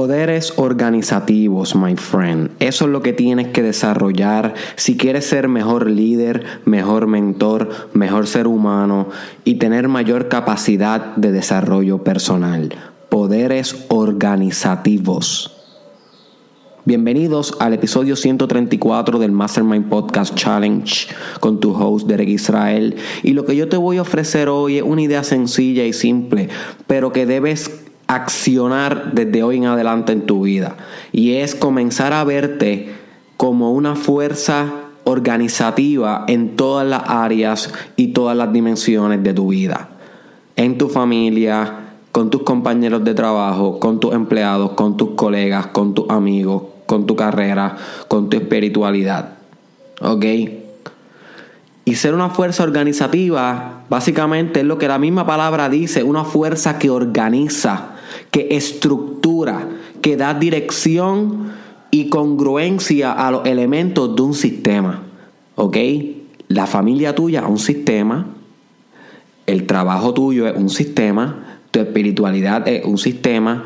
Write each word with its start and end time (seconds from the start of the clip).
Poderes 0.00 0.54
organizativos, 0.56 1.76
my 1.76 1.94
friend. 1.94 2.52
Eso 2.58 2.86
es 2.86 2.90
lo 2.90 3.02
que 3.02 3.12
tienes 3.12 3.48
que 3.48 3.62
desarrollar 3.62 4.54
si 4.76 4.96
quieres 4.96 5.26
ser 5.26 5.46
mejor 5.48 5.90
líder, 5.90 6.42
mejor 6.64 7.06
mentor, 7.06 7.68
mejor 7.92 8.26
ser 8.26 8.46
humano 8.46 9.08
y 9.44 9.56
tener 9.56 9.88
mayor 9.88 10.28
capacidad 10.28 11.14
de 11.16 11.32
desarrollo 11.32 12.02
personal. 12.02 12.74
Poderes 13.10 13.84
organizativos. 13.88 15.54
Bienvenidos 16.86 17.54
al 17.60 17.74
episodio 17.74 18.16
134 18.16 19.18
del 19.18 19.32
Mastermind 19.32 19.90
Podcast 19.90 20.34
Challenge 20.34 21.08
con 21.40 21.60
tu 21.60 21.74
host 21.74 22.06
Derek 22.06 22.30
Israel. 22.30 22.96
Y 23.22 23.34
lo 23.34 23.44
que 23.44 23.54
yo 23.54 23.68
te 23.68 23.76
voy 23.76 23.98
a 23.98 24.02
ofrecer 24.02 24.48
hoy 24.48 24.78
es 24.78 24.82
una 24.82 25.02
idea 25.02 25.22
sencilla 25.24 25.84
y 25.84 25.92
simple, 25.92 26.48
pero 26.86 27.12
que 27.12 27.26
debes 27.26 27.89
accionar 28.10 29.12
desde 29.12 29.44
hoy 29.44 29.58
en 29.58 29.66
adelante 29.66 30.12
en 30.12 30.26
tu 30.26 30.42
vida. 30.42 30.74
Y 31.12 31.34
es 31.34 31.54
comenzar 31.54 32.12
a 32.12 32.24
verte 32.24 32.92
como 33.36 33.70
una 33.72 33.94
fuerza 33.94 34.66
organizativa 35.04 36.24
en 36.26 36.56
todas 36.56 36.86
las 36.86 37.04
áreas 37.06 37.72
y 37.94 38.08
todas 38.08 38.36
las 38.36 38.52
dimensiones 38.52 39.22
de 39.22 39.32
tu 39.32 39.48
vida. 39.48 39.90
En 40.56 40.76
tu 40.76 40.88
familia, 40.88 41.72
con 42.10 42.30
tus 42.30 42.42
compañeros 42.42 43.04
de 43.04 43.14
trabajo, 43.14 43.78
con 43.78 44.00
tus 44.00 44.12
empleados, 44.12 44.72
con 44.72 44.96
tus 44.96 45.10
colegas, 45.10 45.68
con 45.68 45.94
tus 45.94 46.10
amigos, 46.10 46.64
con 46.86 47.06
tu 47.06 47.14
carrera, 47.14 47.76
con 48.08 48.28
tu 48.28 48.36
espiritualidad. 48.36 49.34
¿Ok? 50.02 50.24
Y 51.84 51.94
ser 51.94 52.14
una 52.14 52.30
fuerza 52.30 52.64
organizativa, 52.64 53.84
básicamente 53.88 54.60
es 54.60 54.66
lo 54.66 54.78
que 54.78 54.88
la 54.88 54.98
misma 54.98 55.24
palabra 55.26 55.68
dice, 55.68 56.02
una 56.02 56.24
fuerza 56.24 56.76
que 56.76 56.90
organiza 56.90 57.99
que 58.30 58.48
estructura, 58.50 59.68
que 60.00 60.16
da 60.16 60.34
dirección 60.34 61.52
y 61.90 62.08
congruencia 62.08 63.12
a 63.12 63.30
los 63.30 63.46
elementos 63.46 64.14
de 64.14 64.22
un 64.22 64.34
sistema. 64.34 65.02
¿Ok? 65.56 65.76
La 66.48 66.66
familia 66.66 67.14
tuya 67.14 67.40
es 67.40 67.46
un 67.46 67.58
sistema, 67.58 68.26
el 69.46 69.66
trabajo 69.66 70.14
tuyo 70.14 70.46
es 70.48 70.56
un 70.56 70.70
sistema, 70.70 71.58
tu 71.70 71.80
espiritualidad 71.80 72.66
es 72.66 72.84
un 72.84 72.98
sistema, 72.98 73.64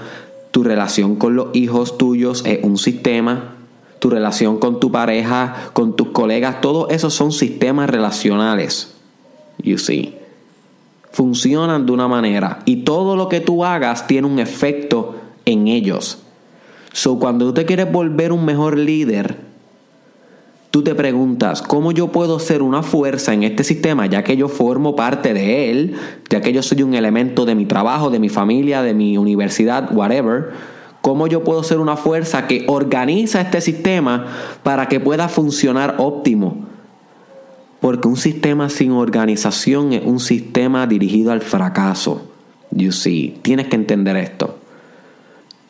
tu 0.50 0.62
relación 0.62 1.16
con 1.16 1.36
los 1.36 1.48
hijos 1.54 1.98
tuyos 1.98 2.44
es 2.46 2.62
un 2.62 2.78
sistema, 2.78 3.54
tu 3.98 4.10
relación 4.10 4.58
con 4.58 4.80
tu 4.80 4.92
pareja, 4.92 5.70
con 5.72 5.96
tus 5.96 6.08
colegas, 6.08 6.60
todos 6.60 6.90
esos 6.90 7.14
son 7.14 7.32
sistemas 7.32 7.88
relacionales. 7.88 8.94
You 9.62 9.78
see 9.78 10.23
funcionan 11.14 11.86
de 11.86 11.92
una 11.92 12.08
manera 12.08 12.58
y 12.64 12.78
todo 12.78 13.14
lo 13.14 13.28
que 13.28 13.38
tú 13.38 13.64
hagas 13.64 14.08
tiene 14.08 14.26
un 14.26 14.40
efecto 14.40 15.14
en 15.44 15.68
ellos. 15.68 16.18
So, 16.92 17.20
cuando 17.20 17.46
tú 17.46 17.54
te 17.54 17.66
quieres 17.66 17.90
volver 17.90 18.32
un 18.32 18.44
mejor 18.44 18.76
líder, 18.76 19.36
tú 20.72 20.82
te 20.82 20.96
preguntas, 20.96 21.62
¿cómo 21.62 21.92
yo 21.92 22.08
puedo 22.08 22.40
ser 22.40 22.62
una 22.62 22.82
fuerza 22.82 23.32
en 23.32 23.44
este 23.44 23.62
sistema 23.62 24.06
ya 24.06 24.24
que 24.24 24.36
yo 24.36 24.48
formo 24.48 24.96
parte 24.96 25.34
de 25.34 25.70
él, 25.70 25.94
ya 26.30 26.40
que 26.40 26.52
yo 26.52 26.64
soy 26.64 26.82
un 26.82 26.94
elemento 26.94 27.44
de 27.44 27.54
mi 27.54 27.64
trabajo, 27.64 28.10
de 28.10 28.18
mi 28.18 28.28
familia, 28.28 28.82
de 28.82 28.92
mi 28.92 29.16
universidad, 29.16 29.96
whatever? 29.96 30.50
¿Cómo 31.00 31.28
yo 31.28 31.44
puedo 31.44 31.62
ser 31.62 31.78
una 31.78 31.96
fuerza 31.96 32.48
que 32.48 32.64
organiza 32.66 33.40
este 33.40 33.60
sistema 33.60 34.26
para 34.64 34.88
que 34.88 34.98
pueda 34.98 35.28
funcionar 35.28 35.94
óptimo? 35.98 36.73
Porque 37.84 38.08
un 38.08 38.16
sistema 38.16 38.70
sin 38.70 38.92
organización 38.92 39.92
es 39.92 40.06
un 40.06 40.18
sistema 40.18 40.86
dirigido 40.86 41.32
al 41.32 41.42
fracaso. 41.42 42.30
You 42.70 42.92
see, 42.92 43.38
tienes 43.42 43.66
que 43.66 43.76
entender 43.76 44.16
esto. 44.16 44.58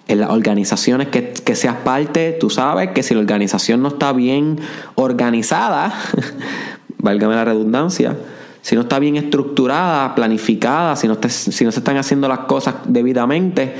En 0.06 0.20
las 0.20 0.30
organizaciones 0.30 1.08
que, 1.08 1.32
que 1.32 1.56
seas 1.56 1.74
parte, 1.78 2.30
tú 2.38 2.50
sabes 2.50 2.90
que 2.90 3.02
si 3.02 3.14
la 3.14 3.20
organización 3.20 3.82
no 3.82 3.88
está 3.88 4.12
bien 4.12 4.60
organizada, 4.94 5.92
válgame 6.98 7.34
la 7.34 7.46
redundancia, 7.46 8.16
si 8.62 8.76
no 8.76 8.82
está 8.82 9.00
bien 9.00 9.16
estructurada, 9.16 10.14
planificada, 10.14 10.94
si 10.94 11.08
no, 11.08 11.18
si 11.28 11.64
no 11.64 11.72
se 11.72 11.80
están 11.80 11.96
haciendo 11.96 12.28
las 12.28 12.38
cosas 12.46 12.76
debidamente, 12.86 13.74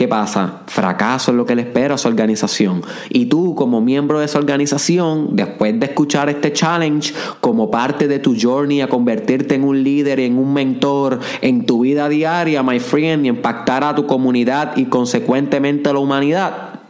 ¿Qué 0.00 0.08
pasa? 0.08 0.62
Fracaso 0.66 1.30
es 1.30 1.36
lo 1.36 1.44
que 1.44 1.54
le 1.54 1.60
espera 1.60 1.96
a 1.96 1.98
su 1.98 2.08
organización. 2.08 2.82
Y 3.10 3.26
tú, 3.26 3.54
como 3.54 3.82
miembro 3.82 4.18
de 4.18 4.24
esa 4.24 4.38
organización, 4.38 5.36
después 5.36 5.78
de 5.78 5.84
escuchar 5.84 6.30
este 6.30 6.54
challenge, 6.54 7.12
como 7.42 7.70
parte 7.70 8.08
de 8.08 8.18
tu 8.18 8.34
journey 8.34 8.80
a 8.80 8.88
convertirte 8.88 9.56
en 9.56 9.62
un 9.62 9.82
líder, 9.82 10.20
en 10.20 10.38
un 10.38 10.54
mentor, 10.54 11.20
en 11.42 11.66
tu 11.66 11.80
vida 11.80 12.08
diaria, 12.08 12.62
my 12.62 12.80
friend, 12.80 13.26
y 13.26 13.28
impactar 13.28 13.84
a 13.84 13.94
tu 13.94 14.06
comunidad 14.06 14.74
y 14.74 14.86
consecuentemente 14.86 15.90
a 15.90 15.92
la 15.92 15.98
humanidad, 15.98 16.80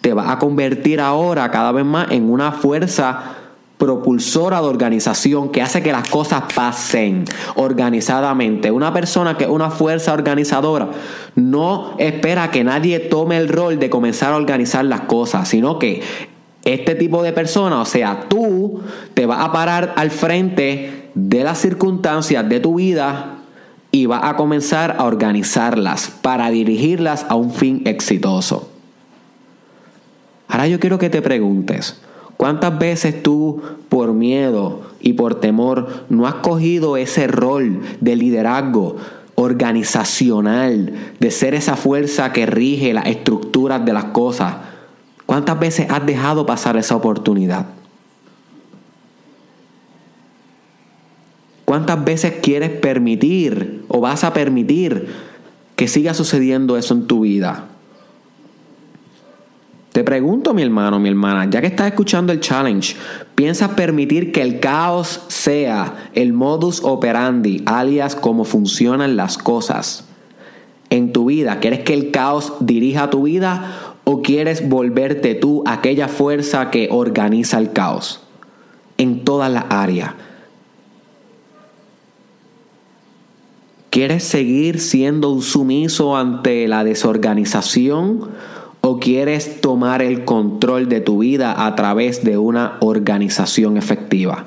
te 0.00 0.12
vas 0.12 0.28
a 0.28 0.40
convertir 0.40 1.00
ahora 1.00 1.48
cada 1.52 1.70
vez 1.70 1.84
más 1.84 2.10
en 2.10 2.28
una 2.28 2.50
fuerza 2.50 3.35
propulsora 3.78 4.60
de 4.60 4.66
organización 4.66 5.50
que 5.50 5.62
hace 5.62 5.82
que 5.82 5.92
las 5.92 6.08
cosas 6.08 6.44
pasen 6.54 7.24
organizadamente. 7.56 8.70
Una 8.70 8.92
persona 8.92 9.36
que 9.36 9.44
es 9.44 9.50
una 9.50 9.70
fuerza 9.70 10.12
organizadora 10.12 10.88
no 11.34 11.94
espera 11.98 12.50
que 12.50 12.64
nadie 12.64 12.98
tome 13.00 13.36
el 13.36 13.48
rol 13.48 13.78
de 13.78 13.90
comenzar 13.90 14.32
a 14.32 14.36
organizar 14.36 14.84
las 14.84 15.02
cosas, 15.02 15.48
sino 15.48 15.78
que 15.78 16.02
este 16.64 16.94
tipo 16.94 17.22
de 17.22 17.32
persona, 17.32 17.80
o 17.80 17.84
sea, 17.84 18.24
tú 18.28 18.80
te 19.14 19.26
vas 19.26 19.44
a 19.44 19.52
parar 19.52 19.92
al 19.96 20.10
frente 20.10 21.10
de 21.14 21.44
las 21.44 21.58
circunstancias 21.58 22.48
de 22.48 22.60
tu 22.60 22.76
vida 22.76 23.36
y 23.92 24.06
vas 24.06 24.24
a 24.24 24.36
comenzar 24.36 24.96
a 24.98 25.04
organizarlas 25.04 26.10
para 26.22 26.50
dirigirlas 26.50 27.24
a 27.28 27.34
un 27.36 27.52
fin 27.52 27.82
exitoso. 27.84 28.70
Ahora 30.48 30.66
yo 30.66 30.80
quiero 30.80 30.98
que 30.98 31.08
te 31.08 31.22
preguntes, 31.22 32.00
¿Cuántas 32.36 32.78
veces 32.78 33.22
tú 33.22 33.62
por 33.88 34.12
miedo 34.12 34.82
y 35.00 35.14
por 35.14 35.40
temor 35.40 36.04
no 36.08 36.26
has 36.26 36.34
cogido 36.34 36.96
ese 36.96 37.26
rol 37.26 37.80
de 38.00 38.16
liderazgo 38.16 38.96
organizacional, 39.36 40.92
de 41.18 41.30
ser 41.30 41.54
esa 41.54 41.76
fuerza 41.76 42.32
que 42.32 42.46
rige 42.46 42.92
las 42.92 43.06
estructuras 43.06 43.84
de 43.84 43.92
las 43.92 44.06
cosas? 44.06 44.56
¿Cuántas 45.24 45.58
veces 45.58 45.86
has 45.90 46.04
dejado 46.04 46.46
pasar 46.46 46.76
esa 46.76 46.94
oportunidad? 46.94 47.66
¿Cuántas 51.64 52.04
veces 52.04 52.34
quieres 52.42 52.70
permitir 52.70 53.84
o 53.88 54.00
vas 54.00 54.24
a 54.24 54.32
permitir 54.32 55.08
que 55.74 55.88
siga 55.88 56.14
sucediendo 56.14 56.76
eso 56.76 56.94
en 56.94 57.06
tu 57.06 57.20
vida? 57.20 57.64
Te 59.96 60.04
pregunto, 60.04 60.52
mi 60.52 60.60
hermano, 60.60 61.00
mi 61.00 61.08
hermana, 61.08 61.48
ya 61.48 61.62
que 61.62 61.68
estás 61.68 61.86
escuchando 61.86 62.30
el 62.30 62.40
challenge, 62.40 62.96
¿piensas 63.34 63.70
permitir 63.70 64.30
que 64.30 64.42
el 64.42 64.60
caos 64.60 65.22
sea 65.28 66.10
el 66.12 66.34
modus 66.34 66.82
operandi, 66.84 67.62
alias 67.64 68.14
cómo 68.14 68.44
funcionan 68.44 69.16
las 69.16 69.38
cosas 69.38 70.04
en 70.90 71.14
tu 71.14 71.24
vida? 71.24 71.60
¿Quieres 71.60 71.80
que 71.80 71.94
el 71.94 72.10
caos 72.10 72.52
dirija 72.60 73.08
tu 73.08 73.22
vida 73.22 73.94
o 74.04 74.20
quieres 74.20 74.68
volverte 74.68 75.34
tú 75.34 75.64
aquella 75.64 76.08
fuerza 76.08 76.70
que 76.70 76.90
organiza 76.92 77.58
el 77.58 77.72
caos 77.72 78.20
en 78.98 79.24
todas 79.24 79.50
las 79.50 79.64
áreas? 79.70 80.12
¿Quieres 83.88 84.24
seguir 84.24 84.78
siendo 84.78 85.30
un 85.30 85.40
sumiso 85.40 86.18
ante 86.18 86.68
la 86.68 86.84
desorganización? 86.84 88.55
¿O 88.88 89.00
quieres 89.00 89.60
tomar 89.60 90.00
el 90.00 90.24
control 90.24 90.88
de 90.88 91.00
tu 91.00 91.18
vida 91.18 91.66
a 91.66 91.74
través 91.74 92.22
de 92.22 92.38
una 92.38 92.76
organización 92.78 93.76
efectiva? 93.76 94.44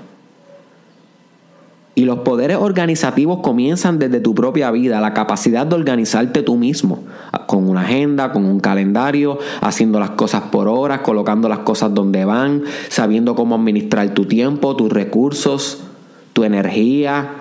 Y 1.94 2.06
los 2.06 2.20
poderes 2.20 2.56
organizativos 2.56 3.40
comienzan 3.42 4.00
desde 4.00 4.22
tu 4.22 4.34
propia 4.34 4.72
vida, 4.72 5.02
la 5.02 5.14
capacidad 5.14 5.68
de 5.68 5.76
organizarte 5.76 6.42
tú 6.42 6.56
mismo, 6.56 7.04
con 7.48 7.70
una 7.70 7.82
agenda, 7.82 8.32
con 8.32 8.46
un 8.46 8.62
calendario, 8.62 9.40
haciendo 9.60 10.00
las 10.00 10.12
cosas 10.12 10.44
por 10.44 10.70
horas, 10.70 11.02
colocando 11.02 11.50
las 11.50 11.60
cosas 11.60 11.94
donde 11.94 12.24
van, 12.24 12.64
sabiendo 12.88 13.36
cómo 13.36 13.56
administrar 13.56 14.14
tu 14.14 14.24
tiempo, 14.24 14.74
tus 14.78 14.90
recursos, 14.90 15.84
tu 16.32 16.46
energía, 16.46 17.32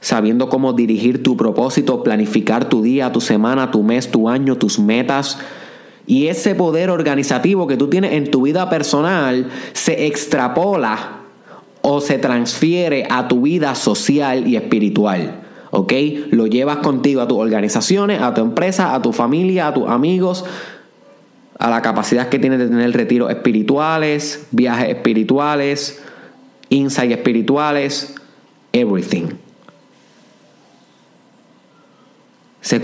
sabiendo 0.00 0.48
cómo 0.48 0.72
dirigir 0.72 1.22
tu 1.22 1.36
propósito, 1.36 2.02
planificar 2.02 2.68
tu 2.68 2.82
día, 2.82 3.12
tu 3.12 3.20
semana, 3.20 3.70
tu 3.70 3.84
mes, 3.84 4.10
tu 4.10 4.28
año, 4.28 4.56
tus 4.56 4.80
metas, 4.80 5.38
y 6.12 6.28
ese 6.28 6.54
poder 6.54 6.90
organizativo 6.90 7.66
que 7.66 7.78
tú 7.78 7.88
tienes 7.88 8.12
en 8.12 8.30
tu 8.30 8.42
vida 8.42 8.68
personal 8.68 9.48
se 9.72 10.08
extrapola 10.08 11.20
o 11.80 12.02
se 12.02 12.18
transfiere 12.18 13.06
a 13.08 13.28
tu 13.28 13.40
vida 13.40 13.74
social 13.74 14.46
y 14.46 14.56
espiritual. 14.56 15.40
¿Ok? 15.70 15.94
Lo 16.28 16.46
llevas 16.46 16.76
contigo 16.76 17.22
a 17.22 17.28
tus 17.28 17.38
organizaciones, 17.38 18.20
a 18.20 18.34
tu 18.34 18.42
empresa, 18.42 18.94
a 18.94 19.00
tu 19.00 19.14
familia, 19.14 19.68
a 19.68 19.72
tus 19.72 19.88
amigos, 19.88 20.44
a 21.58 21.70
la 21.70 21.80
capacidad 21.80 22.28
que 22.28 22.38
tienes 22.38 22.58
de 22.58 22.68
tener 22.68 22.92
retiros 22.92 23.30
espirituales, 23.30 24.48
viajes 24.50 24.90
espirituales, 24.90 26.02
insights 26.68 27.16
espirituales, 27.16 28.14
everything. 28.74 29.28
Se 32.60 32.82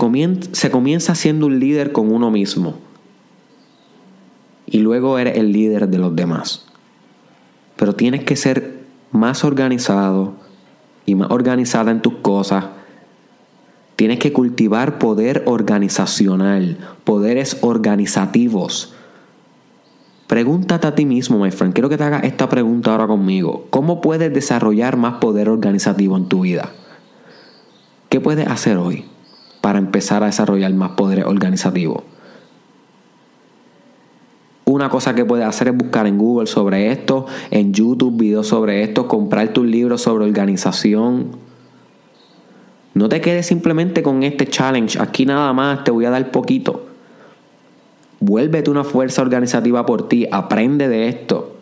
se 0.51 0.71
comienza 0.71 1.13
siendo 1.13 1.45
un 1.45 1.59
líder 1.59 1.91
con 1.91 2.11
uno 2.11 2.31
mismo 2.31 2.88
y 4.71 4.79
luego 4.79 5.17
eres 5.17 5.37
el 5.37 5.51
líder 5.51 5.87
de 5.89 5.97
los 5.97 6.15
demás. 6.15 6.65
Pero 7.75 7.93
tienes 7.93 8.23
que 8.23 8.35
ser 8.35 8.79
más 9.11 9.43
organizado 9.43 10.33
y 11.05 11.15
más 11.15 11.31
organizada 11.31 11.91
en 11.91 12.01
tus 12.01 12.15
cosas. 12.15 12.65
Tienes 13.95 14.19
que 14.19 14.31
cultivar 14.31 14.99
poder 14.99 15.43
organizacional, 15.45 16.77
poderes 17.03 17.57
organizativos. 17.61 18.93
Pregúntate 20.27 20.87
a 20.87 20.95
ti 20.95 21.05
mismo, 21.05 21.39
my 21.39 21.51
friend. 21.51 21.73
Quiero 21.73 21.89
que 21.89 21.97
te 21.97 22.03
hagas 22.03 22.23
esta 22.23 22.47
pregunta 22.47 22.91
ahora 22.91 23.07
conmigo. 23.07 23.65
¿Cómo 23.71 23.99
puedes 23.99 24.31
desarrollar 24.31 24.95
más 24.95 25.15
poder 25.15 25.49
organizativo 25.49 26.15
en 26.15 26.27
tu 26.27 26.41
vida? 26.41 26.69
¿Qué 28.09 28.19
puedes 28.19 28.47
hacer 28.47 28.77
hoy 28.77 29.05
para 29.61 29.79
empezar 29.79 30.23
a 30.23 30.27
desarrollar 30.27 30.73
más 30.73 30.91
poder 30.91 31.25
organizativo? 31.25 32.03
Una 34.69 34.87
cosa 34.87 35.15
que 35.15 35.25
puedes 35.25 35.47
hacer 35.47 35.69
es 35.69 35.75
buscar 35.75 36.05
en 36.05 36.19
Google 36.19 36.45
sobre 36.45 36.91
esto, 36.91 37.25
en 37.49 37.73
YouTube 37.73 38.15
videos 38.15 38.45
sobre 38.45 38.83
esto, 38.83 39.07
comprar 39.07 39.47
tus 39.47 39.65
libros 39.65 40.03
sobre 40.03 40.25
organización. 40.25 41.31
No 42.93 43.09
te 43.09 43.19
quedes 43.19 43.47
simplemente 43.47 44.03
con 44.03 44.21
este 44.21 44.45
challenge. 44.45 44.99
Aquí 45.01 45.25
nada 45.25 45.51
más 45.53 45.83
te 45.83 45.89
voy 45.89 46.05
a 46.05 46.11
dar 46.11 46.29
poquito. 46.29 46.85
Vuélvete 48.19 48.69
una 48.69 48.83
fuerza 48.83 49.23
organizativa 49.23 49.87
por 49.87 50.07
ti. 50.07 50.27
Aprende 50.31 50.87
de 50.87 51.07
esto. 51.07 51.55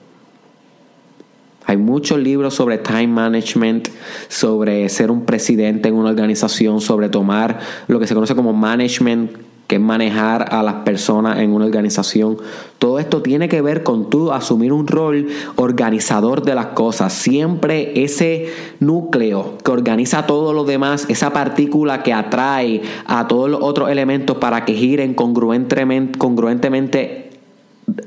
Hay 1.65 1.77
muchos 1.77 2.19
libros 2.19 2.55
sobre 2.55 2.77
time 2.77 3.07
management, 3.07 3.87
sobre 4.27 4.89
ser 4.89 5.11
un 5.11 5.23
presidente 5.23 5.87
en 5.87 5.95
una 5.95 6.09
organización, 6.09 6.81
sobre 6.81 7.07
tomar 7.07 7.57
lo 7.87 8.01
que 8.01 8.07
se 8.07 8.13
conoce 8.13 8.35
como 8.35 8.51
management 8.51 9.31
que 9.67 9.75
es 9.75 9.81
manejar 9.81 10.53
a 10.53 10.63
las 10.63 10.75
personas 10.75 11.39
en 11.39 11.51
una 11.51 11.65
organización. 11.65 12.37
Todo 12.79 12.99
esto 12.99 13.21
tiene 13.21 13.49
que 13.49 13.61
ver 13.61 13.83
con 13.83 14.09
tú 14.09 14.31
asumir 14.31 14.71
un 14.71 14.87
rol 14.87 15.27
organizador 15.57 16.43
de 16.43 16.55
las 16.55 16.67
cosas. 16.67 17.11
Siempre 17.11 18.03
ese 18.03 18.47
núcleo 18.79 19.57
que 19.63 19.71
organiza 19.71 20.25
todo 20.25 20.53
lo 20.53 20.63
demás, 20.63 21.05
esa 21.09 21.33
partícula 21.33 22.01
que 22.01 22.13
atrae 22.13 22.81
a 23.05 23.27
todos 23.27 23.49
los 23.49 23.61
otros 23.61 23.89
elementos 23.89 24.37
para 24.37 24.63
que 24.63 24.73
giren 24.73 25.13
congruentemente, 25.13 26.17
congruentemente 26.17 27.31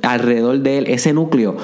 alrededor 0.03 0.61
de 0.61 0.79
él, 0.79 0.87
ese 0.89 1.13
núcleo 1.13 1.56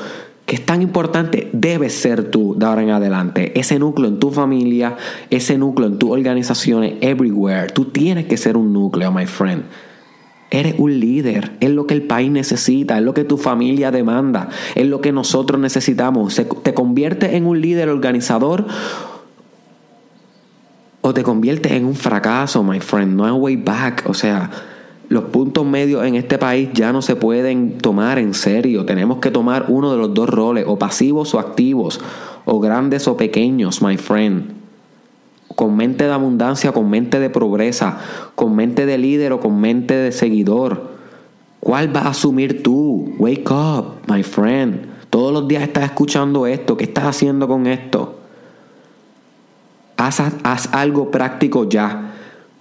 que 0.46 0.54
es 0.54 0.64
tan 0.64 0.80
importante, 0.80 1.50
debes 1.52 1.92
ser 1.92 2.30
tú 2.30 2.54
de 2.56 2.66
ahora 2.66 2.82
en 2.82 2.90
adelante. 2.90 3.58
Ese 3.58 3.80
núcleo 3.80 4.08
en 4.08 4.20
tu 4.20 4.30
familia, 4.30 4.96
ese 5.28 5.58
núcleo 5.58 5.88
en 5.88 5.98
tus 5.98 6.10
organizaciones, 6.10 6.94
everywhere. 7.00 7.66
Tú 7.72 7.86
tienes 7.86 8.26
que 8.26 8.36
ser 8.36 8.56
un 8.56 8.72
núcleo, 8.72 9.10
my 9.10 9.26
friend. 9.26 9.64
Eres 10.50 10.76
un 10.78 11.00
líder, 11.00 11.56
es 11.60 11.70
lo 11.70 11.86
que 11.86 11.94
el 11.94 12.02
país 12.02 12.30
necesita, 12.30 12.98
es 12.98 13.04
lo 13.04 13.14
que 13.14 13.24
tu 13.24 13.36
familia 13.36 13.90
demanda, 13.90 14.48
es 14.76 14.86
lo 14.86 15.00
que 15.00 15.10
nosotros 15.10 15.60
necesitamos. 15.60 16.40
¿Te 16.62 16.72
conviertes 16.72 17.34
en 17.34 17.46
un 17.46 17.60
líder 17.60 17.88
organizador 17.88 18.64
o 21.00 21.12
te 21.12 21.24
conviertes 21.24 21.72
en 21.72 21.84
un 21.84 21.96
fracaso, 21.96 22.62
my 22.62 22.78
friend? 22.78 23.16
No 23.16 23.24
hay 23.24 23.32
way 23.32 23.56
back. 23.56 24.04
O 24.06 24.14
sea, 24.14 24.50
los 25.08 25.24
puntos 25.24 25.66
medios 25.66 26.04
en 26.04 26.14
este 26.14 26.38
país 26.38 26.68
ya 26.72 26.92
no 26.92 27.02
se 27.02 27.16
pueden 27.16 27.78
tomar 27.78 28.20
en 28.20 28.32
serio. 28.32 28.84
Tenemos 28.86 29.18
que 29.18 29.32
tomar 29.32 29.66
uno 29.68 29.90
de 29.90 29.98
los 29.98 30.14
dos 30.14 30.28
roles, 30.28 30.64
o 30.68 30.78
pasivos 30.78 31.34
o 31.34 31.40
activos, 31.40 32.00
o 32.44 32.60
grandes 32.60 33.08
o 33.08 33.16
pequeños, 33.16 33.82
my 33.82 33.96
friend 33.96 34.55
con 35.56 35.76
mente 35.76 36.04
de 36.04 36.12
abundancia, 36.12 36.70
con 36.70 36.88
mente 36.88 37.18
de 37.18 37.30
progresa, 37.30 37.98
con 38.36 38.54
mente 38.54 38.86
de 38.86 38.98
líder 38.98 39.32
o 39.32 39.40
con 39.40 39.60
mente 39.60 39.94
de 39.94 40.12
seguidor. 40.12 40.90
¿Cuál 41.58 41.88
vas 41.88 42.04
a 42.04 42.10
asumir 42.10 42.62
tú? 42.62 43.14
Wake 43.18 43.50
up, 43.50 43.94
my 44.06 44.22
friend. 44.22 44.86
Todos 45.10 45.32
los 45.32 45.48
días 45.48 45.64
estás 45.64 45.84
escuchando 45.84 46.46
esto. 46.46 46.76
¿Qué 46.76 46.84
estás 46.84 47.04
haciendo 47.06 47.48
con 47.48 47.66
esto? 47.66 48.20
Haz, 49.96 50.20
haz 50.44 50.72
algo 50.72 51.10
práctico 51.10 51.68
ya. 51.68 52.15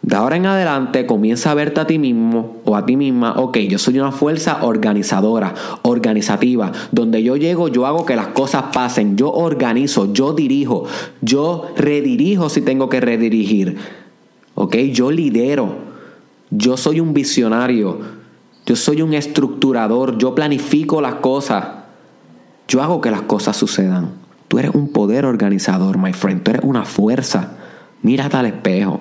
De 0.06 0.16
ahora 0.16 0.36
en 0.36 0.46
adelante 0.46 1.08
comienza 1.08 1.50
a 1.50 1.56
verte 1.56 1.80
a 1.80 1.88
ti 1.88 1.98
mismo 1.98 2.58
o 2.64 2.76
a 2.76 2.86
ti 2.86 2.96
misma, 2.96 3.40
ok, 3.40 3.58
yo 3.62 3.80
soy 3.80 3.98
una 3.98 4.12
fuerza 4.12 4.64
organizadora, 4.64 5.56
organizativa, 5.82 6.72
donde 6.92 7.24
yo 7.24 7.38
llego, 7.38 7.70
yo 7.70 7.88
hago 7.88 8.06
que 8.06 8.16
las 8.16 8.28
cosas 8.28 8.66
pasen, 8.72 9.18
yo 9.18 9.32
organizo, 9.32 10.14
yo 10.14 10.34
dirijo, 10.34 10.84
yo 11.22 11.70
redirijo 11.76 12.50
si 12.50 12.62
tengo 12.62 12.88
que 12.88 13.00
redirigir, 13.00 13.78
ok, 14.54 14.76
yo 14.92 15.10
lidero, 15.10 15.76
yo 16.52 16.78
soy 16.78 17.00
un 17.00 17.16
visionario, 17.16 17.98
yo 18.68 18.76
soy 18.76 19.02
un 19.02 19.16
estructurador, 19.16 20.20
yo 20.20 20.36
planifico 20.36 21.02
las 21.02 21.16
cosas, 21.16 21.66
yo 22.68 22.84
hago 22.84 23.02
que 23.02 23.10
las 23.10 23.24
cosas 23.24 23.58
sucedan. 23.58 24.12
Tú 24.50 24.60
eres 24.60 24.76
un 24.76 24.90
poder 24.90 25.26
organizador, 25.26 25.98
my 25.98 26.14
friend, 26.14 26.44
tú 26.44 26.52
eres 26.52 26.64
una 26.64 26.86
fuerza, 26.86 27.54
mírate 28.04 28.38
al 28.38 28.46
espejo. 28.46 29.00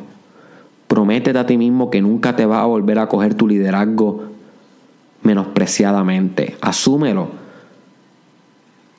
Prométete 0.89 1.39
a 1.39 1.47
ti 1.47 1.57
mismo 1.57 1.91
que 1.91 2.01
nunca 2.01 2.37
te 2.37 2.47
va 2.47 2.63
a 2.63 2.67
volver 2.67 2.99
a 2.99 3.09
coger 3.09 3.35
tu 3.35 3.49
liderazgo 3.49 4.25
menospreciadamente. 5.23 6.57
Asúmelo 6.61 7.29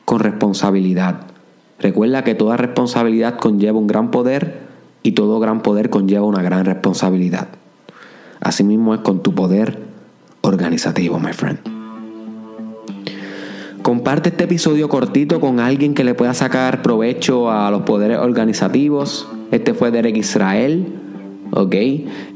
con 0.04 0.20
responsabilidad. 0.20 1.22
Recuerda 1.80 2.24
que 2.24 2.36
toda 2.36 2.58
responsabilidad 2.58 3.38
conlleva 3.38 3.78
un 3.78 3.88
gran 3.88 4.12
poder 4.12 4.66
y 5.04 5.12
todo 5.12 5.40
gran 5.40 5.62
poder 5.62 5.90
conlleva 5.90 6.26
una 6.26 6.42
gran 6.42 6.66
responsabilidad. 6.66 7.48
Asimismo 8.40 8.94
es 8.94 9.02
con 9.02 9.22
tu 9.22 9.34
poder 9.36 9.80
organizativo, 10.42 11.20
my 11.20 11.34
friend. 11.34 11.60
Comparte 13.82 14.30
este 14.30 14.46
episodio 14.46 14.90
cortito 14.90 15.40
con 15.40 15.60
alguien 15.60 15.94
que 15.94 16.04
le 16.04 16.16
pueda 16.16 16.34
sacar 16.34 16.82
provecho 16.82 17.52
a 17.52 17.70
los 17.70 17.84
poderes 17.84 18.18
organizativos. 18.18 19.28
Este 19.52 19.76
fue 19.76 19.92
Derek 19.92 20.18
Israel. 20.18 20.88
¿Ok? 21.52 21.76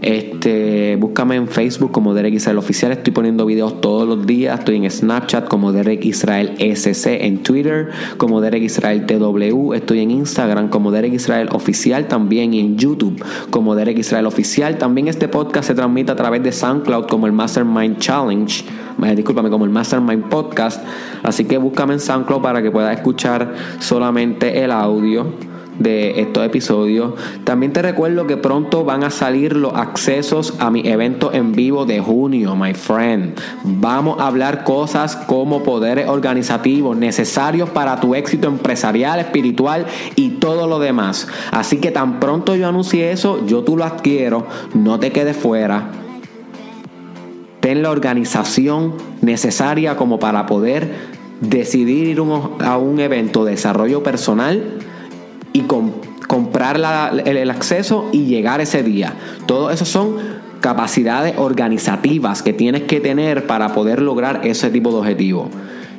Este, 0.01 0.95
búscame 0.97 1.35
en 1.35 1.47
Facebook 1.47 1.91
como 1.91 2.13
Derek 2.13 2.33
Israel 2.35 2.57
Oficial, 2.57 2.91
estoy 2.91 3.13
poniendo 3.13 3.45
videos 3.45 3.81
todos 3.81 4.07
los 4.07 4.25
días, 4.25 4.59
estoy 4.59 4.77
en 4.77 4.89
Snapchat 4.89 5.47
como 5.47 5.71
Derek 5.71 6.06
Israel 6.06 6.56
SC, 6.59 7.25
en 7.25 7.44
Twitter 7.44 7.89
como 8.17 8.41
Derek 8.41 8.63
Israel 8.63 9.06
TW, 9.06 9.73
estoy 9.73 10.00
en 10.00 10.11
Instagram 10.11 10.69
como 10.69 10.91
Derek 10.91 11.13
Israel 11.13 11.50
Oficial 11.51 12.07
también 12.07 12.53
en 12.53 12.77
YouTube 12.77 13.23
como 13.50 13.75
Derek 13.75 13.97
Israel 14.00 14.25
Oficial. 14.25 14.77
También 14.77 15.07
este 15.07 15.27
podcast 15.27 15.67
se 15.67 15.75
transmite 15.75 16.11
a 16.11 16.15
través 16.15 16.44
de 16.44 16.51
SoundCloud 16.51 17.07
como 17.07 17.25
el 17.25 17.33
Mastermind 17.33 17.97
Challenge, 17.97 18.63
eh, 19.03 19.15
discúlpame, 19.15 19.50
como 19.50 19.65
el 19.65 19.71
Mastermind 19.71 20.30
Podcast, 20.30 20.83
así 21.23 21.45
que 21.45 21.57
búscame 21.57 21.94
en 21.94 21.99
SoundCloud 21.99 22.42
para 22.42 22.61
que 22.61 22.71
puedas 22.71 22.95
escuchar 22.95 23.54
solamente 23.80 24.63
el 24.63 24.71
audio 24.71 25.48
de 25.80 26.21
estos 26.21 26.45
episodios. 26.45 27.14
También 27.44 27.74
te 27.74 27.81
recuerdo 27.81 28.28
que 28.28 28.38
pronto 28.38 28.83
van 28.83 29.04
a 29.04 29.09
salir 29.09 29.56
los 29.56 29.74
accesos 29.74 30.54
a 30.59 30.69
mi 30.69 30.88
evento 30.88 31.33
en 31.33 31.54
vivo 31.54 31.86
de 31.86 32.00
junio, 32.00 32.56
my 32.56 32.74
friend. 32.74 33.40
Vamos 33.64 34.19
a 34.19 34.28
hablar 34.28 34.64
cosas 34.64 35.16
como 35.16 35.64
poderes 35.64 36.07
organizativos 36.07 36.95
necesarios 36.95 37.69
para 37.69 38.00
tu 38.00 38.14
éxito 38.14 38.48
empresarial, 38.48 39.19
espiritual 39.19 39.86
y 40.16 40.31
todo 40.31 40.68
lo 40.68 40.80
demás. 40.80 41.28
Así 41.52 41.78
que 41.78 41.92
tan 41.92 42.19
pronto 42.19 42.56
yo 42.56 42.68
anuncie 42.68 43.12
eso, 43.12 43.45
yo 43.48 43.64
tú 43.64 43.78
lo 43.78 43.86
adquiero, 43.86 44.45
no 44.74 45.00
te 45.00 45.12
quedes 45.12 45.38
fuera. 45.38 45.90
Ten 47.62 47.81
la 47.83 47.92
organización 47.92 48.94
necesaria 49.21 49.95
como 49.98 50.19
para 50.19 50.45
poder 50.45 51.19
decidir 51.42 52.07
ir 52.07 52.19
a 52.59 52.78
un 52.78 53.00
evento 53.00 53.45
de 53.45 53.52
desarrollo 53.52 54.04
personal 54.04 54.80
y 55.53 55.61
comprar 56.27 56.77
el, 57.25 57.49
acceso 57.49 58.09
y 58.11 58.25
llegar 58.25 58.61
ese 58.61 58.83
día. 58.83 59.13
Todo 59.45 59.71
eso 59.71 59.85
son 59.85 60.18
capacidades 60.61 61.35
organizativas 61.37 62.44
que 62.44 62.53
tienes 62.53 62.83
que 62.83 62.99
tener 62.99 63.47
para 63.47 63.73
poder 63.73 64.01
lograr 64.01 64.41
ese 64.44 64.69
tipo 64.69 64.91
de 64.91 64.97
objetivo. 64.97 65.49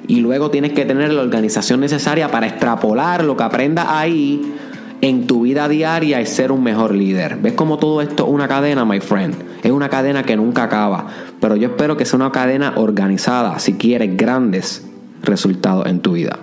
Y 0.07 0.21
luego 0.21 0.51
tienes 0.51 0.73
que 0.73 0.85
tener 0.85 1.13
la 1.13 1.23
organización 1.23 1.81
necesaria 1.81 2.31
para 2.31 2.47
extrapolar 2.47 3.25
lo 3.25 3.37
que 3.37 3.45
aprendas 3.45 3.87
ahí 3.89 4.55
en 5.01 5.27
tu 5.27 5.43
vida 5.43 5.69
diaria 5.69 6.21
y 6.21 6.27
ser 6.27 6.53
un 6.53 6.63
mejor 6.63 6.95
líder. 6.95 7.37
¿Ves 7.37 7.55
cómo 7.55 7.79
todo 7.79 8.03
esto 8.03 8.25
es 8.27 8.31
una 8.31 8.49
cadena, 8.49 8.85
my 8.85 9.01
friend? 9.01 9.35
Es 9.63 9.71
una 9.71 9.89
cadena 9.89 10.23
que 10.25 10.37
nunca 10.37 10.65
acaba. 10.65 11.07
Pero 11.41 11.57
yo 11.57 11.69
espero 11.69 11.97
que 11.97 12.05
sea 12.05 12.19
una 12.19 12.33
cadena 12.33 12.75
organizada 12.77 13.59
si 13.59 13.75
quieres 13.75 14.17
grandes 14.17 14.87
resultados 15.23 15.87
en 15.87 16.01
tu 16.01 16.13
vida. 16.13 16.39